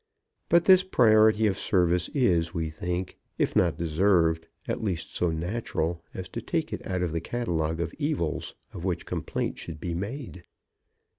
But 0.49 0.65
this 0.65 0.83
priority 0.83 1.45
of 1.45 1.59
service 1.59 2.09
is, 2.15 2.55
we 2.55 2.71
think, 2.71 3.19
if 3.37 3.55
not 3.55 3.77
deserved, 3.77 4.47
at 4.67 4.83
least 4.83 5.15
so 5.15 5.29
natural, 5.29 6.03
as 6.11 6.27
to 6.29 6.41
take 6.41 6.73
it 6.73 6.83
out 6.87 7.03
of 7.03 7.11
the 7.11 7.21
catalogue 7.21 7.79
of 7.79 7.93
evils 7.99 8.55
of 8.73 8.83
which 8.83 9.05
complaint 9.05 9.59
should 9.59 9.79
be 9.79 9.93
made. 9.93 10.43